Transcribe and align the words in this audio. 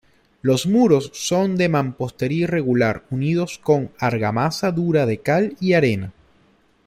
Los 0.41 0.65
muros 0.65 1.11
son 1.13 1.57
de 1.57 1.69
mampostería 1.69 2.45
irregular 2.45 3.05
unidos 3.11 3.59
con 3.59 3.91
argamasa 3.99 4.71
dura 4.71 5.05
de 5.05 5.19
cal 5.19 5.55
y 5.61 5.73
arena. 5.73 6.11